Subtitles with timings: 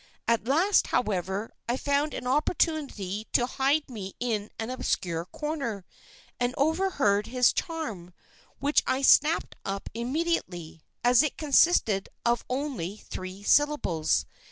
[0.27, 5.85] At last, however, I found an opportunity to hide me in an obscure corner,
[6.39, 8.11] and overheard his charm,
[8.57, 14.25] which I snapped up immediately, as it consisted of only three syllables.